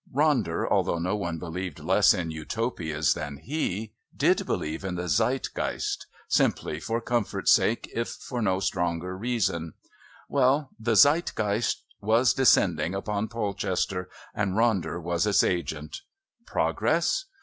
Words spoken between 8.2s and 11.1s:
no stronger reason. Well, the